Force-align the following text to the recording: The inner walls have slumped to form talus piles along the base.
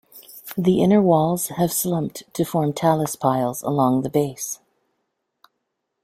The 0.57 0.81
inner 0.81 0.99
walls 0.99 1.49
have 1.49 1.71
slumped 1.71 2.23
to 2.33 2.43
form 2.43 2.73
talus 2.73 3.15
piles 3.15 3.61
along 3.61 4.01
the 4.01 4.09
base. 4.09 4.57